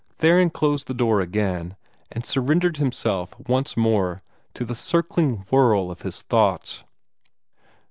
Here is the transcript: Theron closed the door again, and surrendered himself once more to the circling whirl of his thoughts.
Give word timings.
Theron 0.17 0.49
closed 0.49 0.87
the 0.87 0.95
door 0.95 1.21
again, 1.21 1.75
and 2.11 2.25
surrendered 2.25 2.77
himself 2.77 3.35
once 3.47 3.77
more 3.77 4.23
to 4.55 4.65
the 4.65 4.73
circling 4.73 5.45
whirl 5.51 5.91
of 5.91 6.01
his 6.01 6.23
thoughts. 6.23 6.83